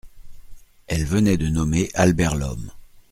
Elle 0.87 1.05
venait 1.05 1.37
de 1.37 1.47
nommer 1.47 1.91
Albert 1.93 2.35
Lhomme. 2.35 2.71